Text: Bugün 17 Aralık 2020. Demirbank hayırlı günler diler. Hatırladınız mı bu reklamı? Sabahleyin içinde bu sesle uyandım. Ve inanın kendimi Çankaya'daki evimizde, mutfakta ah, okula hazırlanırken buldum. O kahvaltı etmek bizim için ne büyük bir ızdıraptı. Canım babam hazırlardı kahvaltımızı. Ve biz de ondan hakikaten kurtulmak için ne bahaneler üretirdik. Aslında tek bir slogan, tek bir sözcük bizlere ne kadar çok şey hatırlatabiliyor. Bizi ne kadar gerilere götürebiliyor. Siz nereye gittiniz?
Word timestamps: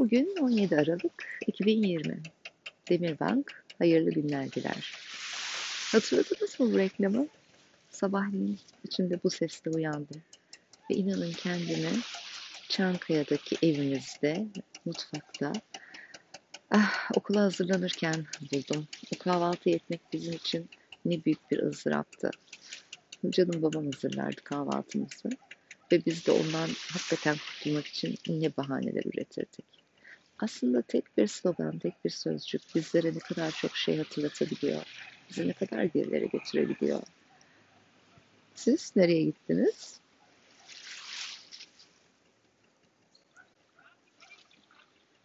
Bugün 0.00 0.36
17 0.40 0.76
Aralık 0.76 1.38
2020. 1.46 2.22
Demirbank 2.88 3.64
hayırlı 3.78 4.10
günler 4.10 4.52
diler. 4.52 4.94
Hatırladınız 5.92 6.60
mı 6.60 6.72
bu 6.72 6.78
reklamı? 6.78 7.26
Sabahleyin 7.90 8.58
içinde 8.84 9.20
bu 9.24 9.30
sesle 9.30 9.70
uyandım. 9.70 10.22
Ve 10.90 10.94
inanın 10.94 11.32
kendimi 11.32 11.90
Çankaya'daki 12.68 13.56
evimizde, 13.62 14.46
mutfakta 14.84 15.52
ah, 16.70 17.10
okula 17.16 17.40
hazırlanırken 17.40 18.26
buldum. 18.52 18.88
O 19.14 19.18
kahvaltı 19.18 19.70
etmek 19.70 20.00
bizim 20.12 20.32
için 20.32 20.70
ne 21.04 21.24
büyük 21.24 21.50
bir 21.50 21.62
ızdıraptı. 21.62 22.30
Canım 23.30 23.62
babam 23.62 23.84
hazırlardı 23.84 24.40
kahvaltımızı. 24.44 25.28
Ve 25.92 26.04
biz 26.06 26.26
de 26.26 26.32
ondan 26.32 26.68
hakikaten 26.92 27.36
kurtulmak 27.36 27.86
için 27.86 28.14
ne 28.28 28.56
bahaneler 28.56 29.02
üretirdik. 29.04 29.80
Aslında 30.42 30.82
tek 30.82 31.04
bir 31.18 31.26
slogan, 31.26 31.78
tek 31.78 32.04
bir 32.04 32.10
sözcük 32.10 32.62
bizlere 32.74 33.14
ne 33.14 33.18
kadar 33.18 33.50
çok 33.50 33.76
şey 33.76 33.96
hatırlatabiliyor. 33.98 34.82
Bizi 35.30 35.48
ne 35.48 35.52
kadar 35.52 35.84
gerilere 35.84 36.26
götürebiliyor. 36.26 37.02
Siz 38.54 38.92
nereye 38.96 39.22
gittiniz? 39.22 40.00